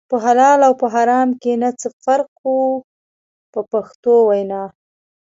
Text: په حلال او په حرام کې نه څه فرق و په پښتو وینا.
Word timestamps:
په 0.09 0.15
حلال 0.25 0.59
او 0.67 0.73
په 0.81 0.87
حرام 0.95 1.29
کې 1.41 1.51
نه 1.61 1.69
څه 1.79 1.87
فرق 2.03 2.31
و 2.53 2.55
په 3.51 3.59
پښتو 3.71 4.13
وینا. 4.29 4.63